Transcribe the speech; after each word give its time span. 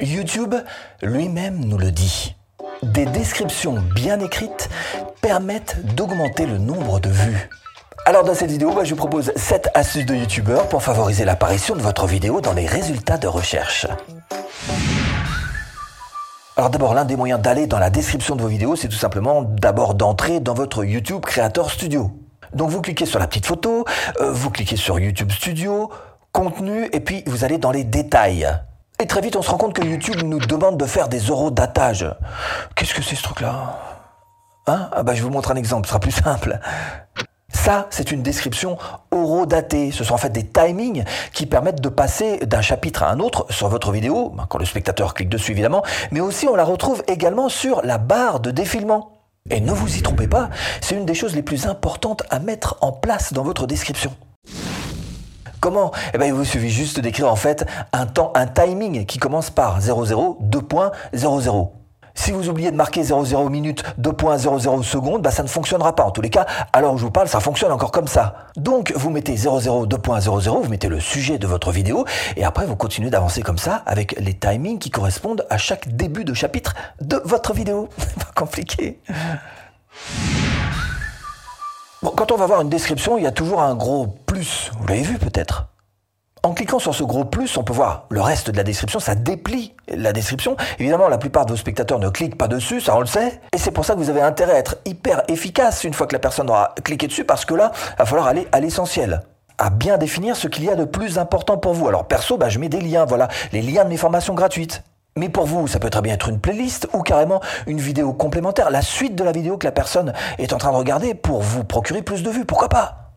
YouTube 0.00 0.54
lui-même 1.02 1.64
nous 1.64 1.78
le 1.78 1.90
dit. 1.90 2.34
Des 2.82 3.06
descriptions 3.06 3.78
bien 3.94 4.20
écrites 4.20 4.68
permettent 5.20 5.76
d'augmenter 5.94 6.46
le 6.46 6.58
nombre 6.58 7.00
de 7.00 7.10
vues. 7.10 7.48
Alors 8.06 8.24
dans 8.24 8.34
cette 8.34 8.50
vidéo, 8.50 8.72
bah, 8.72 8.84
je 8.84 8.90
vous 8.90 8.96
propose 8.96 9.32
7 9.36 9.68
astuces 9.74 10.06
de 10.06 10.14
YouTubeurs 10.14 10.68
pour 10.68 10.82
favoriser 10.82 11.24
l'apparition 11.24 11.76
de 11.76 11.82
votre 11.82 12.06
vidéo 12.06 12.40
dans 12.40 12.54
les 12.54 12.66
résultats 12.66 13.18
de 13.18 13.26
recherche. 13.26 13.86
Alors 16.56 16.70
d'abord, 16.70 16.94
l'un 16.94 17.04
des 17.04 17.16
moyens 17.16 17.40
d'aller 17.40 17.66
dans 17.66 17.78
la 17.78 17.90
description 17.90 18.36
de 18.36 18.42
vos 18.42 18.48
vidéos, 18.48 18.76
c'est 18.76 18.88
tout 18.88 18.96
simplement 18.96 19.42
d'abord 19.42 19.94
d'entrer 19.94 20.40
dans 20.40 20.54
votre 20.54 20.84
YouTube 20.84 21.20
Creator 21.20 21.70
Studio. 21.70 22.10
Donc 22.54 22.70
vous 22.70 22.80
cliquez 22.80 23.06
sur 23.06 23.18
la 23.18 23.26
petite 23.26 23.46
photo, 23.46 23.84
euh, 24.20 24.32
vous 24.32 24.50
cliquez 24.50 24.76
sur 24.76 24.98
YouTube 24.98 25.30
Studio, 25.30 25.90
contenu, 26.32 26.88
et 26.92 27.00
puis 27.00 27.22
vous 27.26 27.44
allez 27.44 27.58
dans 27.58 27.70
les 27.70 27.84
détails. 27.84 28.48
Et 29.00 29.06
très 29.06 29.22
vite, 29.22 29.34
on 29.34 29.40
se 29.40 29.50
rend 29.50 29.56
compte 29.56 29.72
que 29.72 29.82
YouTube 29.82 30.20
nous 30.24 30.38
demande 30.38 30.76
de 30.76 30.84
faire 30.84 31.08
des 31.08 31.20
eurodatages. 31.20 32.06
Qu'est-ce 32.76 32.92
que 32.92 33.00
c'est 33.00 33.16
ce 33.16 33.22
truc-là? 33.22 33.78
Hein? 34.66 34.90
Ah 34.92 35.02
bah, 35.02 35.14
Je 35.14 35.22
vous 35.22 35.30
montre 35.30 35.50
un 35.50 35.56
exemple, 35.56 35.86
ce 35.86 35.88
sera 35.88 36.00
plus 36.00 36.10
simple. 36.10 36.60
Ça, 37.50 37.86
c'est 37.88 38.12
une 38.12 38.22
description 38.22 38.76
horodatée. 39.10 39.90
Ce 39.90 40.04
sont 40.04 40.12
en 40.12 40.18
fait 40.18 40.28
des 40.28 40.46
timings 40.46 41.04
qui 41.32 41.46
permettent 41.46 41.80
de 41.80 41.88
passer 41.88 42.40
d'un 42.40 42.60
chapitre 42.60 43.02
à 43.02 43.10
un 43.10 43.20
autre 43.20 43.46
sur 43.48 43.68
votre 43.68 43.90
vidéo, 43.90 44.34
quand 44.50 44.58
le 44.58 44.66
spectateur 44.66 45.14
clique 45.14 45.30
dessus 45.30 45.52
évidemment, 45.52 45.82
mais 46.10 46.20
aussi 46.20 46.46
on 46.46 46.54
la 46.54 46.64
retrouve 46.64 47.02
également 47.08 47.48
sur 47.48 47.80
la 47.82 47.96
barre 47.96 48.38
de 48.38 48.50
défilement. 48.50 49.12
Et 49.48 49.62
ne 49.62 49.72
vous 49.72 49.96
y 49.96 50.02
trompez 50.02 50.28
pas, 50.28 50.50
c'est 50.82 50.94
une 50.94 51.06
des 51.06 51.14
choses 51.14 51.34
les 51.34 51.42
plus 51.42 51.66
importantes 51.66 52.22
à 52.28 52.38
mettre 52.38 52.76
en 52.82 52.92
place 52.92 53.32
dans 53.32 53.44
votre 53.44 53.66
description. 53.66 54.14
Comment? 55.60 55.90
Eh 56.14 56.18
bien, 56.18 56.28
il 56.28 56.32
vous 56.32 56.44
suffit 56.44 56.70
juste 56.70 57.00
d'écrire 57.00 57.30
en 57.30 57.36
fait 57.36 57.66
un 57.92 58.06
temps, 58.06 58.32
un 58.34 58.46
timing 58.46 59.04
qui 59.04 59.18
commence 59.18 59.50
par 59.50 59.80
00, 59.80 60.38
2.00. 60.42 61.70
Si 62.14 62.32
vous 62.32 62.48
oubliez 62.48 62.70
de 62.70 62.76
marquer 62.76 63.02
00 63.02 63.48
minutes 63.48 63.82
2.00 64.00 64.82
secondes, 64.82 65.26
ça 65.28 65.42
ne 65.42 65.48
fonctionnera 65.48 65.94
pas. 65.94 66.04
En 66.04 66.10
tous 66.10 66.20
les 66.20 66.30
cas, 66.30 66.46
alors 66.72 66.98
je 66.98 67.04
vous 67.04 67.10
parle, 67.10 67.28
ça 67.28 67.40
fonctionne 67.40 67.72
encore 67.72 67.92
comme 67.92 68.08
ça. 68.08 68.34
Donc 68.56 68.92
vous 68.96 69.10
mettez 69.10 69.36
00 69.36 69.86
2.00, 69.86 70.62
vous 70.62 70.68
mettez 70.68 70.88
le 70.88 71.00
sujet 71.00 71.38
de 71.38 71.46
votre 71.46 71.70
vidéo 71.70 72.04
et 72.36 72.44
après 72.44 72.66
vous 72.66 72.76
continuez 72.76 73.10
d'avancer 73.10 73.42
comme 73.42 73.58
ça 73.58 73.82
avec 73.86 74.18
les 74.18 74.34
timings 74.34 74.78
qui 74.78 74.90
correspondent 74.90 75.46
à 75.50 75.58
chaque 75.58 75.94
début 75.96 76.24
de 76.24 76.34
chapitre 76.34 76.74
de 77.00 77.20
votre 77.24 77.52
vidéo. 77.52 77.88
pas 78.16 78.32
compliqué. 78.34 79.00
Bon, 82.02 82.12
quand 82.16 82.32
on 82.32 82.36
va 82.36 82.46
voir 82.46 82.62
une 82.62 82.70
description, 82.70 83.18
il 83.18 83.24
y 83.24 83.26
a 83.26 83.30
toujours 83.30 83.60
un 83.60 83.74
gros 83.74 84.06
Vous 84.78 84.86
l'avez 84.86 85.02
vu 85.02 85.18
peut-être 85.18 85.66
en 86.42 86.54
cliquant 86.54 86.78
sur 86.78 86.94
ce 86.94 87.02
gros 87.02 87.26
plus, 87.26 87.58
on 87.58 87.64
peut 87.64 87.74
voir 87.74 88.06
le 88.08 88.22
reste 88.22 88.50
de 88.50 88.56
la 88.56 88.62
description, 88.62 88.98
ça 88.98 89.14
déplie 89.14 89.74
la 89.88 90.14
description. 90.14 90.56
Évidemment, 90.78 91.08
la 91.08 91.18
plupart 91.18 91.44
de 91.44 91.50
vos 91.50 91.56
spectateurs 91.58 91.98
ne 91.98 92.08
cliquent 92.08 92.38
pas 92.38 92.48
dessus, 92.48 92.80
ça 92.80 92.96
on 92.96 93.00
le 93.00 93.06
sait. 93.06 93.42
Et 93.52 93.58
c'est 93.58 93.72
pour 93.72 93.84
ça 93.84 93.92
que 93.92 93.98
vous 93.98 94.08
avez 94.08 94.22
intérêt 94.22 94.54
à 94.54 94.58
être 94.58 94.78
hyper 94.86 95.22
efficace 95.28 95.84
une 95.84 95.92
fois 95.92 96.06
que 96.06 96.14
la 96.14 96.18
personne 96.18 96.48
aura 96.48 96.74
cliqué 96.82 97.08
dessus, 97.08 97.24
parce 97.24 97.44
que 97.44 97.52
là, 97.52 97.72
il 97.74 97.98
va 97.98 98.06
falloir 98.06 98.26
aller 98.26 98.48
à 98.52 98.60
l'essentiel 98.60 99.20
à 99.58 99.68
bien 99.68 99.98
définir 99.98 100.34
ce 100.34 100.48
qu'il 100.48 100.64
y 100.64 100.70
a 100.70 100.76
de 100.76 100.86
plus 100.86 101.18
important 101.18 101.58
pour 101.58 101.74
vous. 101.74 101.86
Alors 101.86 102.08
perso, 102.08 102.38
bah, 102.38 102.48
je 102.48 102.58
mets 102.58 102.70
des 102.70 102.80
liens, 102.80 103.04
voilà, 103.04 103.28
les 103.52 103.60
liens 103.60 103.84
de 103.84 103.90
mes 103.90 103.98
formations 103.98 104.32
gratuites. 104.32 104.82
Mais 105.16 105.28
pour 105.28 105.44
vous, 105.44 105.66
ça 105.66 105.78
peut 105.78 105.90
très 105.90 106.00
bien 106.00 106.14
être 106.14 106.30
une 106.30 106.40
playlist 106.40 106.88
ou 106.94 107.02
carrément 107.02 107.42
une 107.66 107.80
vidéo 107.80 108.14
complémentaire, 108.14 108.70
la 108.70 108.80
suite 108.80 109.14
de 109.14 109.24
la 109.24 109.32
vidéo 109.32 109.58
que 109.58 109.66
la 109.66 109.72
personne 109.72 110.14
est 110.38 110.54
en 110.54 110.58
train 110.58 110.70
de 110.70 110.76
regarder 110.76 111.14
pour 111.14 111.42
vous 111.42 111.64
procurer 111.64 112.00
plus 112.00 112.22
de 112.22 112.30
vues, 112.30 112.46
pourquoi 112.46 112.70
pas? 112.70 113.09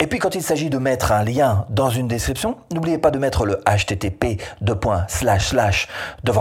Et 0.00 0.06
puis 0.06 0.18
quand 0.18 0.34
il 0.34 0.42
s'agit 0.42 0.70
de 0.70 0.78
mettre 0.78 1.12
un 1.12 1.24
lien 1.24 1.66
dans 1.68 1.90
une 1.90 2.08
description, 2.08 2.56
n'oubliez 2.72 2.96
pas 2.96 3.10
de 3.10 3.18
mettre 3.18 3.44
le 3.44 3.60
http 3.66 4.40
devant 4.62 4.94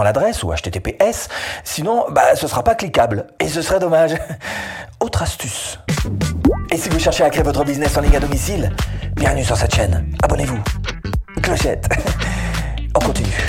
l'adresse 0.01 0.43
ou 0.43 0.53
https, 0.53 1.27
sinon 1.65 2.05
bah, 2.09 2.35
ce 2.35 2.45
ne 2.45 2.49
sera 2.49 2.63
pas 2.63 2.75
cliquable 2.75 3.27
et 3.39 3.49
ce 3.49 3.61
serait 3.61 3.79
dommage. 3.79 4.15
Autre 5.01 5.23
astuce. 5.23 5.77
Et 6.71 6.77
si 6.77 6.87
vous 6.87 6.99
cherchez 6.99 7.23
à 7.23 7.29
créer 7.29 7.43
votre 7.43 7.65
business 7.65 7.97
en 7.97 8.01
ligne 8.01 8.15
à 8.15 8.21
domicile, 8.21 8.71
bienvenue 9.15 9.43
sur 9.43 9.57
cette 9.57 9.75
chaîne. 9.75 10.09
Abonnez-vous. 10.23 10.59
Clochette. 11.41 11.89
On 12.95 12.99
continue. 12.99 13.45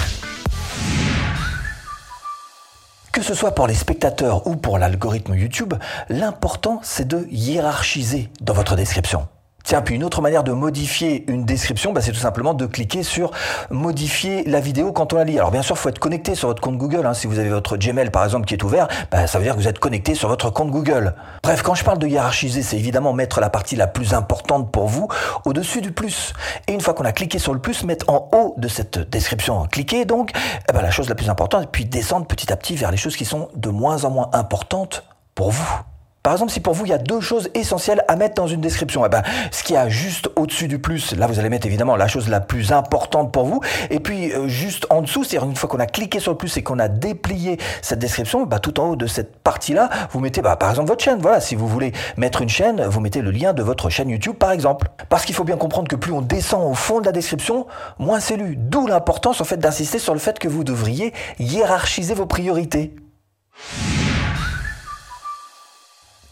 Que 3.13 3.23
ce 3.23 3.35
soit 3.35 3.55
pour 3.55 3.69
les 3.69 3.75
spectateurs 3.75 4.47
ou 4.49 4.57
pour 4.57 4.79
l'algorithme 4.79 5.35
YouTube, 5.35 5.75
l'important 6.09 6.81
c'est 6.83 7.07
de 7.07 7.29
hiérarchiser 7.31 8.29
dans 8.41 8.55
votre 8.55 8.75
description. 8.75 9.29
Tiens, 9.65 9.83
puis 9.83 9.95
une 9.95 10.05
autre 10.05 10.23
manière 10.23 10.43
de 10.43 10.53
modifier 10.53 11.25
une 11.31 11.45
description, 11.45 11.93
bah, 11.93 12.01
c'est 12.01 12.13
tout 12.13 12.19
simplement 12.19 12.55
de 12.55 12.67
cliquer 12.67 13.03
sur 13.03 13.31
modifier 13.71 14.45
la 14.45 14.61
vidéo 14.61 14.93
quand 14.93 15.13
on 15.13 15.17
la 15.17 15.25
lit. 15.25 15.39
Alors 15.39 15.51
bien 15.51 15.63
sûr, 15.63 15.77
faut 15.77 15.89
être 15.89 15.99
connecté 15.99 16.35
sur 16.35 16.49
votre 16.49 16.63
compte 16.63 16.79
Google. 16.79 17.07
Hein. 17.07 17.15
Si 17.15 17.27
vous 17.27 17.39
avez 17.39 17.51
votre 17.51 17.77
Gmail 17.77 18.11
par 18.11 18.25
exemple 18.25 18.47
qui 18.47 18.55
est 18.55 18.63
ouvert, 18.63 18.89
bah, 19.11 19.27
ça 19.27 19.39
veut 19.39 19.45
dire 19.45 19.55
que 19.55 19.61
vous 19.61 19.69
êtes 19.69 19.79
connecté 19.79 20.15
sur 20.15 20.29
votre 20.29 20.51
compte 20.51 20.71
Google. 20.71 21.15
Bref, 21.43 21.63
quand 21.63 21.75
je 21.75 21.85
parle 21.85 21.99
de 21.99 22.07
hiérarchiser, 22.07 22.63
c'est 22.63 22.77
évidemment 22.77 23.13
mettre 23.13 23.41
la 23.41 23.51
partie 23.51 23.77
la 23.77 23.87
plus 23.87 24.15
importante 24.15 24.73
pour 24.73 24.87
vous 24.87 25.09
au-dessus 25.45 25.81
du 25.81 25.93
plus. 25.93 26.33
Et 26.67 26.73
une 26.73 26.81
fois 26.81 26.95
qu'on 26.95 27.05
a 27.05 27.13
cliqué 27.13 27.39
sur 27.39 27.55
le 27.55 27.61
plus, 27.61 27.85
mettre 27.85 28.09
en 28.11 28.29
haut 28.33 28.55
de 28.57 28.69
cette 28.69 28.99
description, 29.11 29.67
cliquer 29.67 30.05
donc, 30.05 30.33
eh 30.69 30.73
ben, 30.73 30.83
la 30.83 30.91
chose 30.91 31.09
la 31.09 31.15
plus 31.15 31.31
importante, 31.31 31.65
et 31.65 31.69
puis 31.71 31.85
descendre 31.85 32.27
petit 32.27 32.53
à 32.53 32.57
petit 32.57 32.77
vers 32.77 32.91
les 32.91 32.97
choses 32.97 33.17
qui 33.17 33.25
sont 33.25 33.49
de 33.55 33.69
moins 33.71 34.05
en 34.05 34.11
moins 34.11 34.31
importantes 34.33 35.05
pour 35.35 35.51
vous. 35.51 35.90
Par 36.23 36.35
exemple, 36.35 36.53
si 36.53 36.61
pour 36.61 36.75
vous, 36.75 36.85
il 36.85 36.91
y 36.91 36.93
a 36.95 36.99
deux 36.99 37.23
choses 37.23 37.49
essentielles 37.55 38.05
à 38.07 38.15
mettre 38.15 38.35
dans 38.35 38.47
une 38.47 38.61
description, 38.61 39.07
eh 39.07 39.09
ben, 39.09 39.23
ce 39.51 39.63
qui 39.63 39.75
a 39.75 39.89
juste 39.89 40.29
au-dessus 40.37 40.69
du 40.69 40.79
plus, 40.79 41.17
là, 41.17 41.27
vous 41.27 41.39
allez 41.39 41.49
mettre 41.49 41.67
évidemment 41.67 41.97
la 41.97 42.09
chose 42.09 42.29
la 42.29 42.41
plus 42.41 42.73
importante 42.73 43.33
pour 43.33 43.47
vous. 43.47 43.61
Et 43.89 44.01
puis, 44.01 44.31
euh, 44.33 44.47
juste 44.47 44.87
en 44.91 45.01
dessous, 45.01 45.25
c'est-à-dire 45.25 45.49
une 45.49 45.57
fois 45.57 45.71
qu'on 45.71 45.81
a 45.81 45.87
cliqué 45.87 46.21
sur 46.21 46.33
le 46.33 46.37
plus 46.37 46.55
et 46.59 46.63
qu'on 46.63 46.79
a 46.79 46.89
déplié 46.89 47.57
cette 47.81 48.01
description, 48.01 48.45
bah, 48.45 48.59
tout 48.59 48.79
en 48.81 48.91
haut 48.91 48.97
de 48.97 49.07
cette 49.07 49.39
partie-là, 49.39 49.89
vous 50.11 50.21
mettez, 50.21 50.43
bah, 50.43 50.57
par 50.57 50.69
exemple, 50.69 50.89
votre 50.89 51.03
chaîne. 51.03 51.21
Voilà, 51.21 51.41
si 51.41 51.55
vous 51.55 51.67
voulez 51.67 51.93
mettre 52.19 52.43
une 52.43 52.51
chaîne, 52.51 52.85
vous 52.85 53.01
mettez 53.01 53.23
le 53.23 53.31
lien 53.31 53.55
de 53.55 53.63
votre 53.63 53.89
chaîne 53.89 54.11
YouTube, 54.11 54.37
par 54.37 54.53
exemple. 54.53 54.89
Parce 55.09 55.25
qu'il 55.25 55.35
faut 55.35 55.45
bien 55.45 55.57
comprendre 55.57 55.89
que 55.89 55.97
plus 55.97 56.13
on 56.13 56.21
descend 56.21 56.71
au 56.71 56.75
fond 56.75 57.01
de 57.01 57.07
la 57.07 57.13
description, 57.13 57.67
moins 57.99 58.21
c'est 58.21 58.37
lu. 58.37 58.57
D'où 58.59 58.87
l'importance, 58.87 59.41
en 59.41 59.45
fait, 59.45 59.57
d'insister 59.57 59.99
sur 59.99 60.13
le 60.13 60.21
fait 60.21 60.39
que 60.39 60.49
vous 60.49 60.65
devriez 60.65 61.15
hiérarchiser 61.39 62.13
vos 62.13 62.27
priorités. 62.27 62.95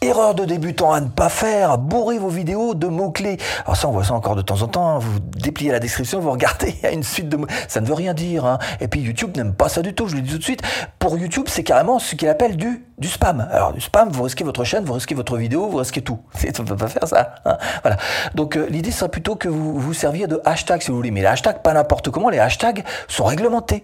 Erreur 0.01 0.33
de 0.33 0.45
débutant 0.45 0.93
à 0.93 1.01
ne 1.01 1.09
pas 1.09 1.27
faire, 1.27 1.77
bourrez 1.77 2.19
vos 2.19 2.29
vidéos 2.29 2.73
de 2.73 2.87
mots-clés. 2.87 3.37
Alors 3.65 3.75
ça, 3.75 3.89
on 3.89 3.91
voit 3.91 4.05
ça 4.05 4.13
encore 4.13 4.37
de 4.37 4.41
temps 4.41 4.61
en 4.61 4.67
temps, 4.69 4.95
hein. 4.95 4.97
vous 4.97 5.19
dépliez 5.19 5.73
la 5.73 5.79
description, 5.79 6.21
vous 6.21 6.31
regardez, 6.31 6.73
il 6.77 6.83
y 6.83 6.85
a 6.85 6.91
une 6.91 7.03
suite 7.03 7.27
de 7.27 7.35
mots. 7.35 7.47
Ça 7.67 7.81
ne 7.81 7.85
veut 7.85 7.95
rien 7.95 8.13
dire. 8.13 8.45
Hein. 8.45 8.59
Et 8.79 8.87
puis 8.87 9.01
YouTube 9.01 9.35
n'aime 9.35 9.53
pas 9.53 9.67
ça 9.67 9.81
du 9.81 9.93
tout, 9.93 10.07
je 10.07 10.15
le 10.15 10.21
dis 10.21 10.31
tout 10.31 10.37
de 10.37 10.43
suite. 10.43 10.61
Pour 10.99 11.17
YouTube, 11.17 11.47
c'est 11.49 11.63
carrément 11.63 11.99
ce 11.99 12.15
qu'il 12.15 12.29
appelle 12.29 12.55
du, 12.55 12.81
spam. 13.03 13.45
Alors 13.51 13.73
du 13.73 13.81
spam, 13.81 14.07
vous 14.09 14.23
risquez 14.23 14.45
votre 14.45 14.63
chaîne, 14.63 14.85
vous 14.85 14.93
risquez 14.93 15.15
votre 15.15 15.35
vidéo, 15.35 15.67
vous 15.67 15.77
risquez 15.77 16.01
tout. 16.01 16.19
On 16.59 16.63
ne 16.63 16.67
peut 16.67 16.77
pas 16.77 16.87
faire 16.87 17.05
ça. 17.05 17.35
Hein. 17.43 17.57
Voilà. 17.81 17.97
Donc 18.35 18.55
euh, 18.55 18.67
l'idée 18.69 18.91
serait 18.91 19.11
plutôt 19.11 19.35
que 19.35 19.49
vous 19.49 19.77
vous 19.77 19.93
serviez 19.93 20.27
de 20.27 20.39
hashtags 20.45 20.81
si 20.81 20.91
vous 20.91 20.95
voulez. 20.97 21.11
Mais 21.11 21.19
les 21.19 21.27
hashtags, 21.27 21.61
pas 21.61 21.73
n'importe 21.73 22.09
comment, 22.09 22.29
les 22.29 22.39
hashtags 22.39 22.85
sont 23.09 23.25
réglementés. 23.25 23.83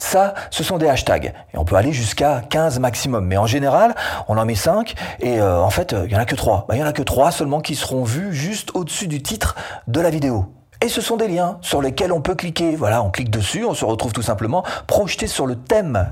Ça, 0.00 0.34
ce 0.50 0.64
sont 0.64 0.78
des 0.78 0.88
hashtags. 0.88 1.32
Et 1.54 1.58
on 1.58 1.64
peut 1.64 1.76
aller 1.76 1.92
jusqu'à 1.92 2.42
15 2.48 2.80
maximum. 2.80 3.26
Mais 3.26 3.36
en 3.36 3.46
général, 3.46 3.94
on 4.28 4.36
en 4.38 4.44
met 4.44 4.54
5 4.56 4.94
et 5.20 5.40
euh, 5.40 5.60
en 5.60 5.70
fait, 5.70 5.92
il 5.92 6.08
n'y 6.08 6.16
en 6.16 6.20
a 6.20 6.24
que 6.24 6.34
3. 6.34 6.64
Bah, 6.68 6.74
il 6.74 6.78
n'y 6.78 6.84
en 6.84 6.88
a 6.88 6.92
que 6.92 7.02
3 7.02 7.30
seulement 7.30 7.60
qui 7.60 7.76
seront 7.76 8.02
vus 8.02 8.34
juste 8.34 8.70
au-dessus 8.74 9.06
du 9.06 9.22
titre 9.22 9.54
de 9.86 10.00
la 10.00 10.10
vidéo. 10.10 10.46
Et 10.82 10.88
ce 10.88 11.02
sont 11.02 11.18
des 11.18 11.28
liens 11.28 11.58
sur 11.60 11.82
lesquels 11.82 12.12
on 12.12 12.22
peut 12.22 12.34
cliquer. 12.34 12.74
Voilà, 12.74 13.02
on 13.02 13.10
clique 13.10 13.30
dessus, 13.30 13.64
on 13.64 13.74
se 13.74 13.84
retrouve 13.84 14.12
tout 14.12 14.22
simplement 14.22 14.64
projeté 14.86 15.26
sur 15.26 15.46
le 15.46 15.56
thème 15.56 16.08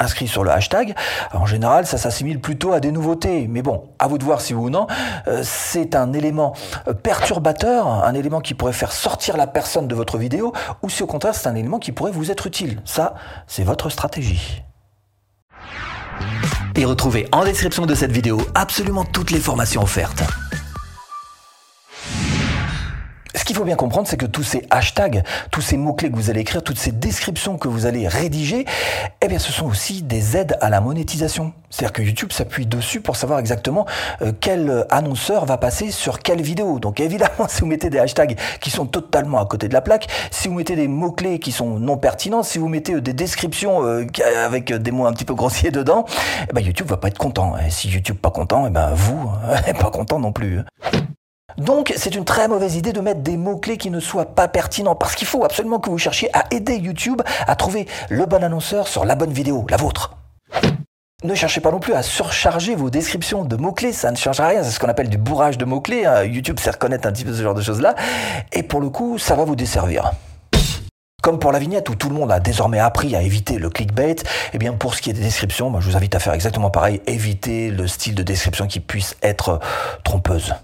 inscrit 0.00 0.26
sur 0.26 0.42
le 0.42 0.50
hashtag. 0.50 0.94
En 1.32 1.46
général, 1.46 1.86
ça 1.86 1.98
s'assimile 1.98 2.40
plutôt 2.40 2.72
à 2.72 2.80
des 2.80 2.90
nouveautés. 2.90 3.46
Mais 3.48 3.62
bon, 3.62 3.84
à 3.98 4.08
vous 4.08 4.18
de 4.18 4.24
voir 4.24 4.40
si 4.40 4.54
oui 4.54 4.66
ou 4.66 4.70
non. 4.70 4.86
Euh, 5.28 5.42
c'est 5.44 5.94
un 5.94 6.12
élément 6.12 6.54
euh, 6.88 6.94
perturbateur, 6.94 7.86
un 7.86 8.14
élément 8.14 8.40
qui 8.40 8.54
pourrait 8.54 8.72
faire 8.72 8.92
sortir 8.92 9.36
la 9.36 9.46
personne 9.46 9.86
de 9.86 9.94
votre 9.94 10.18
vidéo, 10.18 10.52
ou 10.82 10.90
si 10.90 11.02
au 11.02 11.06
contraire 11.06 11.34
c'est 11.34 11.48
un 11.48 11.54
élément 11.54 11.78
qui 11.78 11.92
pourrait 11.92 12.12
vous 12.12 12.30
être 12.30 12.46
utile. 12.46 12.80
Ça, 12.84 13.14
c'est 13.46 13.64
votre 13.64 13.90
stratégie. 13.90 14.62
Et 16.76 16.84
retrouvez 16.84 17.26
en 17.32 17.44
description 17.44 17.86
de 17.86 17.94
cette 17.94 18.12
vidéo 18.12 18.40
absolument 18.54 19.04
toutes 19.04 19.30
les 19.30 19.40
formations 19.40 19.82
offertes 19.82 20.22
qu'il 23.50 23.58
faut 23.58 23.64
bien 23.64 23.74
comprendre, 23.74 24.06
c'est 24.06 24.16
que 24.16 24.26
tous 24.26 24.44
ces 24.44 24.64
hashtags, 24.70 25.24
tous 25.50 25.60
ces 25.60 25.76
mots-clés 25.76 26.08
que 26.08 26.14
vous 26.14 26.30
allez 26.30 26.42
écrire, 26.42 26.62
toutes 26.62 26.78
ces 26.78 26.92
descriptions 26.92 27.58
que 27.58 27.66
vous 27.66 27.84
allez 27.84 28.06
rédiger, 28.06 28.64
eh 29.20 29.26
bien, 29.26 29.40
ce 29.40 29.50
sont 29.50 29.66
aussi 29.66 30.04
des 30.04 30.36
aides 30.36 30.56
à 30.60 30.70
la 30.70 30.80
monétisation. 30.80 31.52
C'est-à-dire 31.68 31.92
que 31.92 32.02
YouTube 32.02 32.30
s'appuie 32.30 32.64
dessus 32.64 33.00
pour 33.00 33.16
savoir 33.16 33.40
exactement 33.40 33.86
euh, 34.22 34.30
quel 34.38 34.86
annonceur 34.88 35.46
va 35.46 35.56
passer 35.58 35.90
sur 35.90 36.20
quelle 36.20 36.40
vidéo. 36.40 36.78
Donc 36.78 37.00
évidemment, 37.00 37.30
si 37.48 37.62
vous 37.62 37.66
mettez 37.66 37.90
des 37.90 37.98
hashtags 37.98 38.38
qui 38.60 38.70
sont 38.70 38.86
totalement 38.86 39.40
à 39.40 39.46
côté 39.46 39.66
de 39.66 39.72
la 39.72 39.80
plaque, 39.80 40.06
si 40.30 40.46
vous 40.46 40.54
mettez 40.54 40.76
des 40.76 40.86
mots-clés 40.86 41.40
qui 41.40 41.50
sont 41.50 41.80
non 41.80 41.96
pertinents, 41.96 42.44
si 42.44 42.58
vous 42.58 42.68
mettez 42.68 42.94
euh, 42.94 43.00
des 43.00 43.14
descriptions 43.14 43.84
euh, 43.84 44.06
avec 44.44 44.72
des 44.72 44.90
mots 44.92 45.06
un 45.06 45.12
petit 45.12 45.24
peu 45.24 45.34
grossiers 45.34 45.70
dedans, 45.72 46.04
eh 46.48 46.52
ben 46.52 46.60
YouTube 46.60 46.86
va 46.86 46.98
pas 46.98 47.08
être 47.08 47.18
content. 47.18 47.56
Et 47.58 47.70
si 47.70 47.88
YouTube 47.88 48.18
pas 48.18 48.30
content, 48.30 48.68
eh 48.68 48.70
ben 48.70 48.92
vous, 48.94 49.28
pas 49.80 49.90
content 49.90 50.20
non 50.20 50.30
plus. 50.30 50.60
Donc 51.58 51.92
c'est 51.96 52.14
une 52.14 52.24
très 52.24 52.48
mauvaise 52.48 52.76
idée 52.76 52.92
de 52.92 53.00
mettre 53.00 53.20
des 53.20 53.36
mots-clés 53.36 53.76
qui 53.76 53.90
ne 53.90 54.00
soient 54.00 54.34
pas 54.34 54.48
pertinents 54.48 54.94
parce 54.94 55.14
qu'il 55.14 55.26
faut 55.26 55.44
absolument 55.44 55.78
que 55.78 55.90
vous 55.90 55.98
cherchiez 55.98 56.34
à 56.36 56.44
aider 56.50 56.76
YouTube 56.76 57.22
à 57.46 57.56
trouver 57.56 57.86
le 58.08 58.26
bon 58.26 58.42
annonceur 58.42 58.88
sur 58.88 59.04
la 59.04 59.14
bonne 59.14 59.32
vidéo, 59.32 59.66
la 59.68 59.76
vôtre. 59.76 60.16
Ne 61.22 61.34
cherchez 61.34 61.60
pas 61.60 61.70
non 61.70 61.80
plus 61.80 61.92
à 61.92 62.02
surcharger 62.02 62.74
vos 62.74 62.88
descriptions 62.88 63.44
de 63.44 63.54
mots-clés, 63.56 63.92
ça 63.92 64.10
ne 64.10 64.16
change 64.16 64.40
rien, 64.40 64.62
c'est 64.62 64.70
ce 64.70 64.80
qu'on 64.80 64.88
appelle 64.88 65.10
du 65.10 65.18
bourrage 65.18 65.58
de 65.58 65.66
mots-clés. 65.66 66.06
Hein. 66.06 66.24
YouTube 66.24 66.58
sait 66.58 66.70
reconnaître 66.70 67.06
un 67.06 67.12
petit 67.12 67.26
peu 67.26 67.34
ce 67.34 67.42
genre 67.42 67.52
de 67.52 67.60
choses-là, 67.60 67.94
et 68.52 68.62
pour 68.62 68.80
le 68.80 68.88
coup, 68.88 69.18
ça 69.18 69.34
va 69.34 69.44
vous 69.44 69.54
desservir. 69.54 70.12
Comme 71.22 71.38
pour 71.38 71.52
la 71.52 71.58
vignette 71.58 71.90
où 71.90 71.94
tout 71.94 72.08
le 72.08 72.14
monde 72.14 72.32
a 72.32 72.40
désormais 72.40 72.78
appris 72.78 73.14
à 73.14 73.20
éviter 73.20 73.58
le 73.58 73.68
clickbait, 73.68 74.16
eh 74.54 74.58
bien 74.58 74.72
pour 74.72 74.94
ce 74.94 75.02
qui 75.02 75.10
est 75.10 75.12
des 75.12 75.20
descriptions, 75.20 75.78
je 75.78 75.90
vous 75.90 75.96
invite 75.96 76.14
à 76.14 76.20
faire 76.20 76.32
exactement 76.32 76.70
pareil, 76.70 77.02
éviter 77.06 77.70
le 77.70 77.86
style 77.86 78.14
de 78.14 78.22
description 78.22 78.66
qui 78.66 78.80
puisse 78.80 79.16
être 79.22 79.60
trompeuse. 80.04 80.54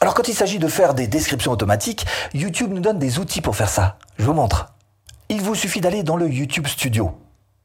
Alors 0.00 0.14
quand 0.14 0.28
il 0.28 0.34
s'agit 0.34 0.58
de 0.58 0.68
faire 0.68 0.94
des 0.94 1.06
descriptions 1.06 1.52
automatiques, 1.52 2.06
YouTube 2.32 2.72
nous 2.72 2.80
donne 2.80 2.98
des 2.98 3.18
outils 3.18 3.42
pour 3.42 3.56
faire 3.56 3.68
ça. 3.68 3.98
Je 4.18 4.24
vous 4.24 4.32
montre. 4.32 4.72
Il 5.28 5.42
vous 5.42 5.54
suffit 5.54 5.80
d'aller 5.80 6.02
dans 6.02 6.16
le 6.16 6.28
YouTube 6.28 6.66
Studio 6.66 7.14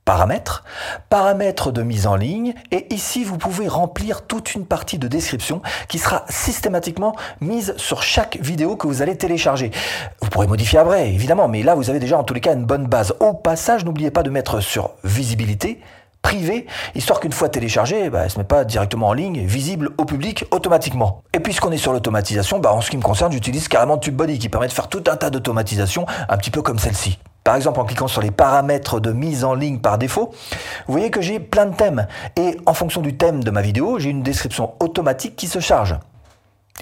paramètres, 0.05 0.63
paramètres 1.09 1.71
de 1.71 1.81
mise 1.81 2.05
en 2.05 2.15
ligne, 2.15 2.53
et 2.71 2.93
ici 2.93 3.23
vous 3.23 3.39
pouvez 3.39 3.67
remplir 3.67 4.21
toute 4.21 4.53
une 4.53 4.65
partie 4.65 4.99
de 4.99 5.07
description 5.07 5.63
qui 5.89 5.97
sera 5.97 6.25
systématiquement 6.29 7.15
mise 7.41 7.73
sur 7.77 8.03
chaque 8.03 8.37
vidéo 8.37 8.75
que 8.75 8.85
vous 8.85 9.01
allez 9.01 9.17
télécharger. 9.17 9.71
Vous 10.21 10.29
pourrez 10.29 10.45
modifier 10.45 10.77
après, 10.77 11.09
évidemment, 11.09 11.47
mais 11.47 11.63
là 11.63 11.73
vous 11.73 11.89
avez 11.89 11.99
déjà 11.99 12.19
en 12.19 12.23
tous 12.23 12.35
les 12.35 12.41
cas 12.41 12.53
une 12.53 12.65
bonne 12.65 12.85
base. 12.85 13.15
Au 13.19 13.33
passage, 13.33 13.83
n'oubliez 13.83 14.11
pas 14.11 14.21
de 14.21 14.29
mettre 14.29 14.61
sur 14.61 14.91
visibilité, 15.03 15.81
privé, 16.25 16.65
histoire 16.95 17.19
qu'une 17.19 17.31
fois 17.31 17.49
téléchargé, 17.49 18.09
bah, 18.09 18.21
elle 18.23 18.31
se 18.31 18.39
met 18.39 18.45
pas 18.45 18.65
directement 18.65 19.09
en 19.09 19.13
ligne, 19.13 19.45
visible 19.45 19.91
au 19.99 20.05
public 20.05 20.43
automatiquement. 20.49 21.21
Et 21.33 21.39
puisqu'on 21.39 21.71
est 21.71 21.77
sur 21.77 21.93
l'automatisation, 21.93 22.57
bah, 22.57 22.73
en 22.73 22.81
ce 22.81 22.89
qui 22.89 22.97
me 22.97 23.03
concerne, 23.03 23.31
j'utilise 23.31 23.67
carrément 23.67 23.99
TubeBuddy 23.99 24.39
qui 24.39 24.49
permet 24.49 24.67
de 24.67 24.73
faire 24.73 24.87
tout 24.87 25.03
un 25.05 25.17
tas 25.17 25.29
d'automatisation, 25.29 26.07
un 26.27 26.37
petit 26.37 26.49
peu 26.49 26.63
comme 26.63 26.79
celle-ci 26.79 27.19
par 27.43 27.55
exemple 27.55 27.79
en 27.79 27.85
cliquant 27.85 28.07
sur 28.07 28.23
les 28.23 28.31
paramètres 28.31 28.99
de 28.99 29.11
mise 29.11 29.43
en 29.43 29.53
ligne 29.53 29.77
par 29.77 29.99
défaut, 29.99 30.33
vous 30.87 30.91
voyez 30.91 31.11
que 31.11 31.21
j'ai 31.21 31.39
plein 31.39 31.67
de 31.67 31.75
thèmes. 31.75 32.07
Et 32.37 32.57
en 32.65 32.73
fonction 32.73 33.01
du 33.01 33.17
thème 33.17 33.43
de 33.43 33.51
ma 33.51 33.61
vidéo, 33.61 33.99
j'ai 33.99 34.09
une 34.09 34.23
description 34.23 34.73
automatique 34.79 35.35
qui 35.35 35.45
se 35.45 35.59
charge. 35.59 35.95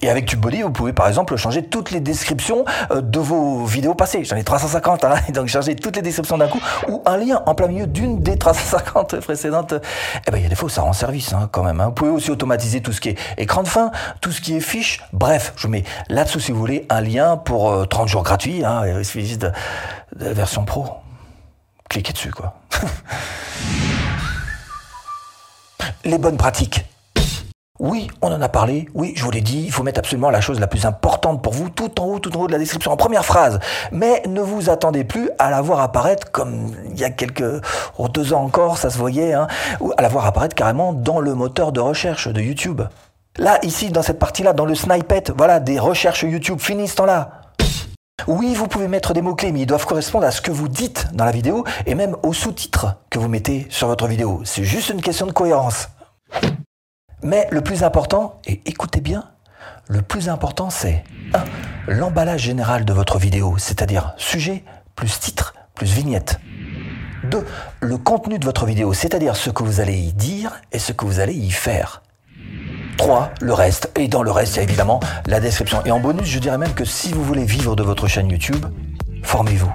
Et 0.04 0.10
avec 0.10 0.26
TubeBuddy, 0.26 0.64
vous 0.64 0.72
pouvez 0.72 0.92
par 0.92 1.08
exemple 1.08 1.34
changer 1.38 1.64
toutes 1.64 1.92
les 1.92 2.02
descriptions 2.02 2.66
euh, 2.92 3.00
de 3.00 3.20
vos 3.20 3.64
vidéos 3.64 3.96
passées. 3.96 4.26
J'en 4.26 4.36
ai 4.36 4.44
350, 4.44 5.06
hein, 5.06 5.16
donc 5.30 5.48
changer 5.48 5.78
toutes 5.78 5.96
les 5.96 6.02
descriptions 6.02 6.38
d'un 6.38 6.50
coup, 6.50 6.60
ou 6.90 7.02
un 7.06 7.16
lien 7.16 7.42
en 7.46 7.56
plein 7.56 7.68
milieu 7.68 7.88
d'une 7.88 8.22
des 8.22 8.38
350 8.38 9.22
précédentes. 9.22 9.76
Eh 10.28 10.32
ben, 10.32 10.40
il 10.40 10.44
y 10.44 10.46
a 10.46 10.50
des 10.50 10.56
fois 10.56 10.66
où 10.66 10.70
ça 10.70 10.82
rend 10.82 10.92
service 10.92 11.32
hein, 11.32 11.48
quand 11.54 11.64
même. 11.64 11.80
Hein. 11.80 11.86
Vous 11.86 11.94
pouvez 11.94 12.12
aussi 12.12 12.32
automatiser 12.32 12.82
tout 12.82 12.92
ce 12.92 13.00
qui 13.00 13.12
est 13.12 13.18
écran 13.38 13.64
de 13.64 13.70
fin, 13.70 13.92
tout 14.20 14.34
ce 14.34 14.42
qui 14.42 14.58
est 14.58 14.60
fiche. 14.60 15.02
Bref, 15.14 15.54
je 15.56 15.70
mets 15.70 15.86
là-dessous 16.10 16.42
si 16.42 16.52
vous 16.52 16.60
voulez 16.60 16.86
un 16.90 17.00
lien 17.00 17.38
pour 17.38 17.88
30 17.88 18.04
euh, 18.04 18.08
jours 18.08 18.24
gratuits. 18.24 18.66
Hein, 18.66 18.82
il 18.86 19.06
suffit 19.06 19.26
juste 19.26 19.44
de 19.44 19.54
la 20.20 20.34
version 20.34 20.66
pro. 20.66 20.86
Cliquez 21.90 22.12
dessus, 22.12 22.32
quoi. 22.32 22.56
les 26.04 26.18
bonnes 26.18 26.36
pratiques. 26.36 26.84
Oui, 27.83 28.07
on 28.21 28.31
en 28.31 28.41
a 28.41 28.47
parlé. 28.47 28.88
Oui, 28.94 29.12
je 29.13 29.25
vous 29.25 29.31
l'ai 29.31 29.41
dit, 29.41 29.62
il 29.65 29.71
faut 29.71 29.83
mettre 29.83 30.00
absolument 30.00 30.30
la 30.30 30.39
chose 30.39 30.57
la 30.57 30.68
plus 30.68 30.85
importante 30.85 31.44
pour 31.44 31.51
vous 31.51 31.68
tout 31.68 32.00
en 32.00 32.06
haut, 32.06 32.19
tout 32.19 32.33
en 32.38 32.44
haut 32.44 32.47
de 32.47 32.53
la 32.53 32.57
description, 32.57 32.94
en 32.94 32.95
première 32.95 33.25
phrase. 33.25 33.59
Mais 33.91 34.24
ne 34.25 34.39
vous 34.39 34.69
attendez 34.69 35.03
plus 35.03 35.30
à 35.38 35.50
la 35.50 35.62
voir 35.62 35.81
apparaître 35.81 36.31
comme 36.31 36.71
il 36.89 36.97
y 36.97 37.03
a 37.03 37.09
quelques 37.09 37.62
oh, 37.97 38.07
deux 38.07 38.31
ans 38.31 38.41
encore, 38.41 38.77
ça 38.77 38.89
se 38.89 38.97
voyait, 38.97 39.33
hein, 39.33 39.47
ou 39.81 39.91
à 39.97 40.01
la 40.01 40.07
voir 40.07 40.25
apparaître 40.25 40.56
carrément 40.56 40.94
dans 40.94 41.19
le 41.19 41.35
moteur 41.35 41.74
de 41.74 41.81
recherche 41.81 42.30
de 42.30 42.39
YouTube. 42.39 42.83
Là, 43.38 43.59
ici, 43.63 43.89
dans 43.89 44.01
cette 44.01 44.19
partie-là, 44.19 44.53
dans 44.53 44.65
le 44.65 44.75
snippet, 44.75 45.33
voilà, 45.35 45.59
des 45.59 45.77
recherches 45.77 46.24
YouTube, 46.24 46.62
finis 46.62 46.88
ce 46.88 46.95
temps-là. 46.95 47.41
Oui, 48.30 48.53
vous 48.53 48.69
pouvez 48.69 48.88
mettre 48.88 49.13
des 49.13 49.21
mots-clés, 49.21 49.51
mais 49.51 49.59
ils 49.59 49.65
doivent 49.65 49.85
correspondre 49.85 50.25
à 50.25 50.31
ce 50.31 50.39
que 50.39 50.51
vous 50.51 50.69
dites 50.69 51.07
dans 51.12 51.25
la 51.25 51.31
vidéo 51.31 51.65
et 51.85 51.95
même 51.95 52.15
aux 52.24 52.31
sous-titres 52.31 52.95
que 53.09 53.19
vous 53.19 53.27
mettez 53.27 53.68
sur 53.69 53.89
votre 53.89 54.07
vidéo. 54.07 54.39
C'est 54.45 54.63
juste 54.63 54.88
une 54.88 55.01
question 55.01 55.25
de 55.25 55.33
cohérence. 55.33 55.89
Mais 57.24 57.48
le 57.52 57.62
plus 57.62 57.84
important, 57.84 58.42
et 58.46 58.62
écoutez 58.66 59.02
bien, 59.02 59.30
le 59.88 60.02
plus 60.02 60.30
important 60.30 60.70
c'est 60.70 61.04
1. 61.34 61.44
L'emballage 61.88 62.42
général 62.42 62.86
de 62.86 62.94
votre 62.94 63.18
vidéo, 63.18 63.56
c'est-à-dire 63.58 64.14
sujet 64.18 64.64
plus 64.96 65.20
titre 65.20 65.54
plus 65.75 65.92
vignette. 65.92 66.40
2. 67.30 67.46
Le 67.81 67.98
contenu 67.98 68.38
de 68.38 68.46
votre 68.46 68.66
vidéo, 68.66 68.94
c'est-à-dire 68.94 69.36
ce 69.36 69.50
que 69.50 69.64
vous 69.64 69.80
allez 69.80 69.96
y 69.96 70.14
dire 70.14 70.62
et 70.72 70.80
ce 70.80 70.92
que 70.92 71.06
vous 71.06 71.20
allez 71.20 71.34
y 71.34 71.52
faire. 71.52 72.04
3. 72.98 73.31
Le 73.42 73.54
reste. 73.54 73.92
Et 73.96 74.08
dans 74.08 74.24
le 74.24 74.31
reste, 74.31 74.56
il 74.56 74.58
y 74.58 74.60
a 74.60 74.64
évidemment 74.64 75.00
la 75.26 75.40
description. 75.40 75.81
Et 75.86 75.92
en 75.92 76.00
bonus, 76.00 76.28
je 76.28 76.40
dirais 76.40 76.58
même 76.58 76.74
que 76.74 76.86
si 76.86 77.12
vous 77.14 77.24
voulez 77.24 77.46
vivre 77.46 77.76
de 77.76 77.84
votre 77.84 78.08
chaîne 78.08 78.30
YouTube, 78.30 78.66
formez-vous. 79.24 79.72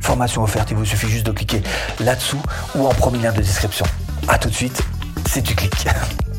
Formation 0.00 0.42
offerte, 0.42 0.70
il 0.70 0.76
vous 0.76 0.84
suffit 0.84 1.08
juste 1.08 1.26
de 1.26 1.32
cliquer 1.32 1.62
là-dessous 2.00 2.42
ou 2.74 2.86
en 2.86 2.94
premier 2.94 3.18
lien 3.18 3.32
de 3.32 3.40
description. 3.40 3.86
A 4.28 4.38
tout 4.38 4.48
de 4.48 4.54
suite, 4.54 4.82
c'est 5.28 5.42
du 5.42 5.54
clic. 5.54 5.86